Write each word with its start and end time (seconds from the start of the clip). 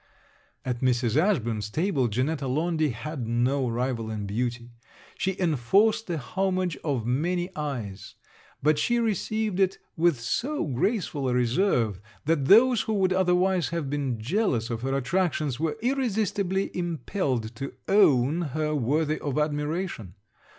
At 0.65 0.79
Mrs. 0.81 1.15
Ashburn's 1.15 1.69
table 1.69 2.07
Janetta 2.07 2.47
Laundy 2.47 2.89
had 2.89 3.27
no 3.27 3.69
rival 3.69 4.09
in 4.09 4.25
beauty. 4.25 4.71
She 5.15 5.39
enforced 5.39 6.07
the 6.07 6.17
homage 6.17 6.75
of 6.83 7.05
many 7.05 7.55
eyes; 7.55 8.15
but 8.63 8.79
she 8.79 8.97
received 8.97 9.59
it 9.59 9.77
with 9.95 10.19
so 10.19 10.65
graceful 10.65 11.29
a 11.29 11.35
reserve, 11.35 12.01
that 12.25 12.45
those 12.45 12.81
who 12.81 12.93
would 12.95 13.13
otherwise 13.13 13.69
have 13.69 13.91
been 13.91 14.19
jealous 14.19 14.71
of 14.71 14.81
her 14.81 14.95
attractions 14.97 15.59
were 15.59 15.77
irresistibly 15.83 16.71
impelled 16.75 17.55
to 17.57 17.73
own 17.87 18.41
her 18.55 18.73
worthy 18.73 19.19
of 19.19 19.37
admiration. 19.37 20.15